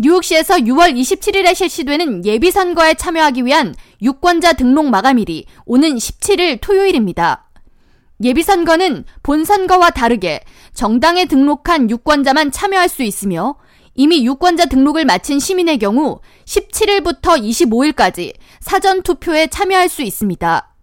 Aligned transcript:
뉴욕시에서 0.00 0.58
6월 0.58 0.94
27일에 0.94 1.56
실시되는 1.56 2.24
예비선거에 2.24 2.94
참여하기 2.94 3.44
위한 3.44 3.74
유권자 4.00 4.52
등록 4.52 4.90
마감일이 4.90 5.46
오는 5.66 5.96
17일 5.96 6.58
토요일입니다. 6.60 7.50
예비선거는 8.22 9.04
본선거와 9.24 9.90
다르게 9.90 10.44
정당에 10.72 11.24
등록한 11.24 11.90
유권자만 11.90 12.52
참여할 12.52 12.88
수 12.88 13.02
있으며 13.02 13.56
이미 13.96 14.24
유권자 14.24 14.66
등록을 14.66 15.04
마친 15.04 15.40
시민의 15.40 15.78
경우 15.78 16.20
17일부터 16.44 17.42
25일까지 17.42 18.34
사전 18.60 19.02
투표에 19.02 19.48
참여할 19.48 19.88
수 19.88 20.02
있습니다. 20.02 20.74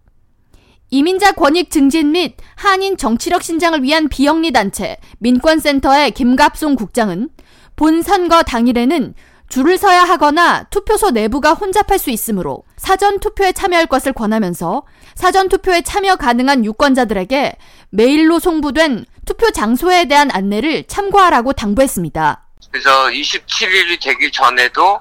이민자 0.90 1.32
권익 1.32 1.70
증진 1.70 2.12
및 2.12 2.36
한인 2.54 2.98
정치력 2.98 3.42
신장을 3.42 3.82
위한 3.82 4.08
비영리 4.08 4.52
단체 4.52 4.98
민권센터의 5.18 6.10
김갑송 6.10 6.76
국장은 6.76 7.30
본 7.76 8.02
선거 8.02 8.42
당일에는 8.42 9.14
줄을 9.48 9.78
서야 9.78 10.02
하거나 10.02 10.64
투표소 10.70 11.10
내부가 11.10 11.52
혼잡할 11.52 11.98
수 11.98 12.10
있으므로 12.10 12.64
사전 12.76 13.20
투표에 13.20 13.52
참여할 13.52 13.86
것을 13.86 14.12
권하면서 14.12 14.82
사전 15.14 15.48
투표에 15.48 15.82
참여 15.82 16.16
가능한 16.16 16.64
유권자들에게 16.64 17.56
메일로 17.90 18.40
송부된 18.40 19.04
투표 19.24 19.50
장소에 19.50 20.06
대한 20.06 20.30
안내를 20.32 20.84
참고하라고 20.88 21.52
당부했습니다. 21.52 22.42
그래서 22.72 23.06
27일이 23.08 24.02
되기 24.02 24.32
전에도 24.32 25.00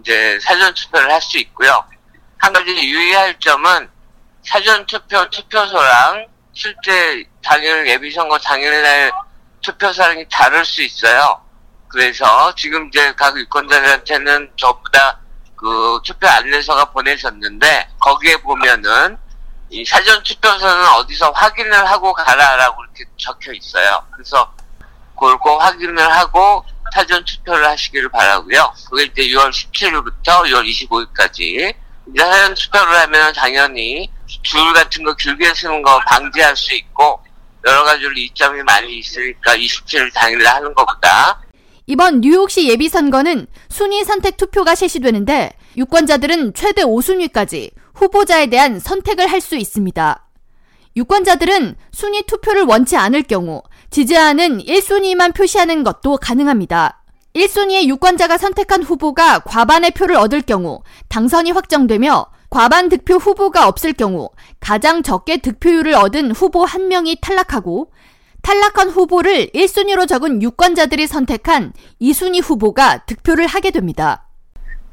이제 0.00 0.38
사전 0.40 0.72
투표를 0.74 1.12
할 1.12 1.20
수 1.20 1.38
있고요. 1.38 1.84
한 2.38 2.52
가지 2.52 2.70
유의할 2.70 3.38
점은 3.38 3.88
사전 4.42 4.84
투표 4.86 5.28
투표소랑 5.30 6.26
실제 6.54 7.24
당일 7.42 7.86
예비 7.86 8.10
선거 8.10 8.38
당일날 8.38 9.12
투표소랑이 9.60 10.26
다를 10.30 10.64
수 10.64 10.82
있어요. 10.82 11.40
그래서 11.92 12.54
지금 12.54 12.88
이제 12.88 13.12
각 13.16 13.38
유권자들한테는 13.38 14.52
전부 14.56 14.80
다그 14.90 16.00
투표 16.04 16.26
안내서가 16.26 16.86
보내졌는데 16.86 17.88
거기에 18.00 18.38
보면은 18.38 19.18
이 19.68 19.84
사전 19.84 20.22
투표소는 20.22 20.88
어디서 20.96 21.30
확인을 21.32 21.72
하고 21.90 22.14
가라라고 22.14 22.82
이렇게 22.84 23.04
적혀 23.18 23.52
있어요. 23.52 24.06
그래서 24.12 24.54
그걸 25.14 25.38
꼭 25.38 25.58
확인을 25.58 25.98
하고 26.10 26.64
사전 26.94 27.22
투표를 27.24 27.66
하시기를 27.68 28.08
바라고요. 28.08 28.72
그게 28.90 29.04
이제 29.04 29.22
6월 29.34 29.50
17일부터 29.50 30.44
6월 30.46 30.66
25일까지 30.66 31.74
이제 32.08 32.18
사전 32.18 32.54
투표를 32.54 33.00
하면 33.00 33.32
당연히 33.34 34.10
줄 34.42 34.72
같은 34.72 35.04
거 35.04 35.14
길게 35.14 35.52
쓰는 35.54 35.82
거 35.82 36.00
방지할 36.00 36.56
수 36.56 36.74
있고 36.74 37.22
여러 37.66 37.84
가지로 37.84 38.12
이점이 38.12 38.62
많이 38.62 38.98
있으니까 38.98 39.56
27일 39.56 40.12
당일에 40.14 40.46
하는 40.46 40.74
것보다 40.74 41.41
이번 41.92 42.22
뉴욕시 42.22 42.70
예비선거는 42.70 43.46
순위 43.68 44.02
선택 44.02 44.38
투표가 44.38 44.74
실시되는데 44.74 45.52
유권자들은 45.76 46.54
최대 46.54 46.84
5순위까지 46.84 47.70
후보자에 47.92 48.46
대한 48.46 48.80
선택을 48.80 49.26
할 49.26 49.42
수 49.42 49.56
있습니다. 49.56 50.26
유권자들은 50.96 51.76
순위 51.90 52.22
투표를 52.22 52.62
원치 52.62 52.96
않을 52.96 53.24
경우 53.24 53.62
지지하는 53.90 54.60
1순위만 54.60 55.34
표시하는 55.34 55.84
것도 55.84 56.16
가능합니다. 56.16 57.02
1순위의 57.34 57.84
유권자가 57.88 58.38
선택한 58.38 58.82
후보가 58.82 59.40
과반의 59.40 59.90
표를 59.90 60.16
얻을 60.16 60.40
경우 60.40 60.80
당선이 61.08 61.50
확정되며 61.50 62.24
과반 62.48 62.88
득표 62.88 63.16
후보가 63.16 63.68
없을 63.68 63.92
경우 63.92 64.30
가장 64.60 65.02
적게 65.02 65.42
득표율을 65.42 65.94
얻은 65.94 66.30
후보 66.32 66.64
한 66.64 66.88
명이 66.88 67.18
탈락하고 67.20 67.90
탈락한 68.42 68.90
후보를 68.90 69.48
1순위로 69.54 70.08
적은 70.08 70.42
유권자들이 70.42 71.06
선택한 71.06 71.72
2순위 72.00 72.42
후보가 72.42 73.04
득표를 73.06 73.46
하게 73.46 73.70
됩니다. 73.70 74.26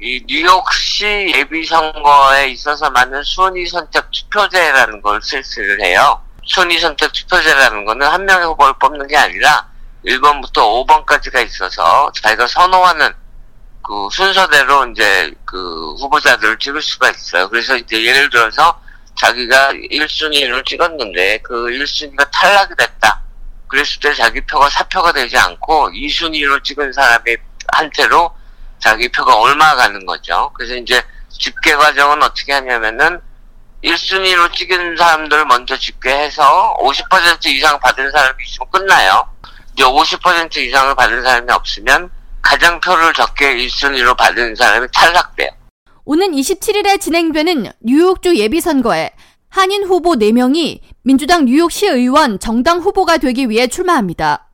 이 0.00 0.22
뉴욕시 0.26 1.04
예비선거에 1.34 2.48
있어서 2.50 2.88
맞는 2.90 3.22
순위 3.22 3.66
선택 3.66 4.10
투표제라는 4.10 5.02
걸 5.02 5.20
실시를 5.20 5.82
해요. 5.82 6.22
순위 6.44 6.78
선택 6.78 7.12
투표제라는 7.12 7.84
거는 7.84 8.06
한 8.06 8.24
명의 8.24 8.46
후보를 8.46 8.72
뽑는 8.80 9.06
게 9.08 9.16
아니라 9.16 9.68
1번부터 10.06 10.86
5번까지가 10.86 11.44
있어서 11.44 12.10
자기가 12.22 12.46
선호하는 12.46 13.12
그 13.82 14.08
순서대로 14.12 14.86
이제 14.86 15.34
그 15.44 15.94
후보자들을 15.96 16.58
찍을 16.58 16.80
수가 16.80 17.10
있어요. 17.10 17.48
그래서 17.50 17.76
이제 17.76 18.02
예를 18.02 18.30
들어서 18.30 18.80
자기가 19.20 19.72
1순위를 19.72 20.64
찍었는데 20.64 21.40
그 21.42 21.66
1순위가 21.66 22.30
탈락이 22.30 22.74
됐다. 22.78 23.19
그랬을 23.70 24.00
때 24.00 24.12
자기 24.14 24.40
표가 24.42 24.68
사표가 24.68 25.12
되지 25.12 25.38
않고 25.38 25.90
2순위로 25.90 26.62
찍은 26.64 26.92
사람의 26.92 27.38
한테로 27.72 28.34
자기 28.78 29.08
표가 29.10 29.36
얼마 29.36 29.76
가는 29.76 30.04
거죠. 30.04 30.50
그래서 30.54 30.74
이제 30.74 31.00
집계 31.30 31.74
과정은 31.74 32.22
어떻게 32.22 32.52
하냐면은 32.52 33.20
1순위로 33.84 34.52
찍은 34.52 34.96
사람들 34.96 35.46
먼저 35.46 35.78
집계해서 35.78 36.76
50% 36.80 37.46
이상 37.46 37.78
받은 37.80 38.10
사람이 38.10 38.44
있으면 38.44 38.70
끝나요. 38.70 39.26
이제 39.72 39.84
50% 39.84 40.56
이상을 40.56 40.94
받은 40.94 41.22
사람이 41.22 41.50
없으면 41.50 42.10
가장 42.42 42.80
표를 42.80 43.12
적게 43.14 43.54
1순위로 43.54 44.16
받은 44.16 44.56
사람이 44.56 44.88
탈락돼요. 44.92 45.50
오는 46.04 46.32
27일에 46.32 47.00
진행되는 47.00 47.70
뉴욕주 47.80 48.36
예비선거에 48.36 49.12
한인 49.50 49.82
후보 49.84 50.12
4명이 50.12 50.78
민주당 51.02 51.44
뉴욕시 51.44 51.86
의원 51.86 52.38
정당 52.38 52.78
후보가 52.78 53.18
되기 53.18 53.50
위해 53.50 53.66
출마합니다. 53.66 54.48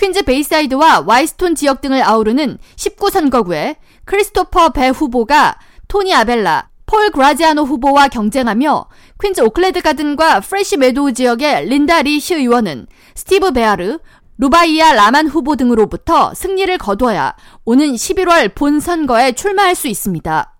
퀸즈 0.00 0.22
베이사이드와 0.22 1.04
화이트스톤 1.06 1.54
지역 1.54 1.82
등을 1.82 2.02
아우르는 2.02 2.56
19선거구에 2.76 3.76
크리스토퍼 4.06 4.70
배 4.70 4.88
후보가 4.88 5.58
토니 5.86 6.14
아벨라, 6.14 6.70
폴 6.86 7.10
그라지아노 7.10 7.64
후보와 7.64 8.08
경쟁하며 8.08 8.86
퀸즈 9.22 9.42
오클랜드 9.42 9.82
가든과 9.82 10.40
프레시 10.40 10.78
메도우 10.78 11.12
지역의 11.12 11.66
린다 11.68 12.00
리 12.00 12.18
시의원은 12.18 12.86
스티브 13.14 13.52
베아르, 13.52 13.98
루바이아 14.38 14.94
라만 14.94 15.28
후보 15.28 15.56
등으로부터 15.56 16.32
승리를 16.32 16.76
거둬야 16.78 17.36
오는 17.66 17.92
11월 17.92 18.54
본 18.54 18.80
선거에 18.80 19.32
출마할 19.32 19.74
수 19.74 19.88
있습니다. 19.88 20.52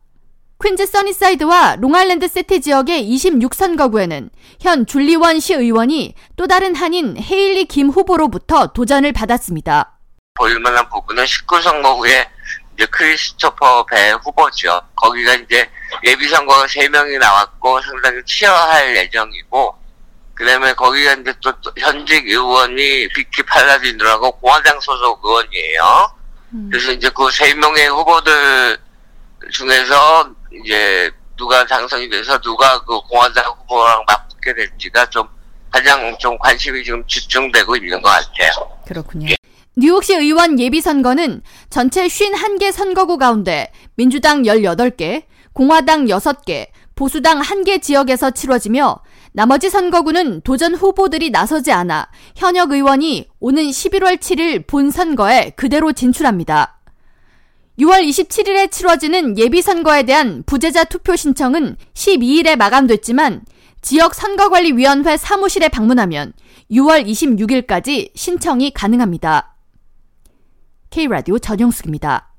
퀸즈 0.63 0.87
써니사이드와 0.87 1.77
롱아일랜드 1.81 2.29
시티 2.29 2.61
지역의 2.61 3.03
26선거구에는 3.11 4.31
현 4.61 4.87
줄리 4.87 5.17
원 5.17 5.41
시 5.41 5.55
의원이 5.55 6.15
또 6.37 6.47
다른 6.47 6.77
한인 6.77 7.17
헤일리 7.21 7.65
김 7.65 7.89
후보로부터 7.91 8.69
도전을 8.69 9.13
받았습니다. 9.13 9.99
보일만한 10.35 10.89
부분은 10.89 11.25
19선거구에 11.25 12.27
이제 12.75 12.87
크리스토퍼 12.87 13.85
배 13.87 14.13
후보죠. 14.13 14.81
거기가 14.95 15.35
이제 15.35 15.69
예비선거가 16.05 16.67
3명이 16.67 17.19
나왔고 17.19 17.81
상당히 17.83 18.23
치열할 18.25 18.97
예정이고 18.99 19.77
그다음에 20.35 20.73
거기가 20.75 21.15
이제 21.15 21.35
또, 21.43 21.53
현직 21.79 22.27
의원이 22.27 23.09
비키 23.09 23.43
팔라디노라고 23.43 24.31
공화당 24.39 24.79
소속 24.81 25.21
의원이에요. 25.25 26.15
음. 26.55 26.69
그래서 26.71 26.93
이제 26.93 27.11
그 27.11 27.29
세 27.31 27.53
명의 27.55 27.89
후보들 27.89 28.79
중에서 29.51 30.31
이제 30.55 31.11
누가 31.37 31.65
당선이 31.67 32.09
돼서 32.09 32.39
누가 32.41 32.83
그 32.85 33.01
공화당 33.03 33.45
후보랑 33.45 34.05
맞붙게 34.07 34.55
될지가 34.55 35.07
좀 35.07 35.27
가장 35.71 36.17
좀 36.19 36.37
관심이 36.39 36.85
지금 36.85 37.05
집중되고 37.07 37.77
있는 37.77 38.01
것 38.03 38.09
같아요. 38.11 38.51
그렇군요. 38.87 39.29
예. 39.31 39.37
뉴욕시 39.75 40.15
의원 40.15 40.61
예비선거는 40.61 41.43
전체 41.71 42.07
51개 42.07 42.71
선거구 42.71 43.17
가운데 43.17 43.73
민주당 43.95 44.43
18개, 44.43 45.25
공화당 45.55 46.05
6개, 46.05 46.67
보수당 46.95 47.41
1개 47.41 47.81
지역에서 47.81 48.33
치러지며 48.33 49.01
나머지 49.33 49.71
선거구는 49.71 50.43
도전 50.43 50.75
후보들이 50.75 51.31
나서지 51.31 51.73
않아 51.73 52.11
현역 52.37 52.73
의원이 52.73 53.29
오는 53.41 53.63
11월 53.63 54.19
7일 54.19 54.67
본선거에 54.67 55.53
그대로 55.57 55.93
진출합니다. 55.93 56.82
6월 57.79 58.07
27일에 58.07 58.71
치러지는 58.71 59.39
예비선거에 59.39 60.03
대한 60.03 60.43
부재자 60.45 60.85
투표 60.85 61.17
신청은 61.17 61.77
12일에 61.95 62.57
마감됐지만 62.57 63.43
지역 63.81 64.15
선거관리위원회 64.15 65.17
사무실에 65.17 65.69
방문하면 65.69 66.33
6월 66.71 67.07
26일까지 67.07 68.11
신청이 68.15 68.73
가능합니다. 68.73 69.57
K라디오 70.91 71.39
전영숙입니다. 71.39 72.32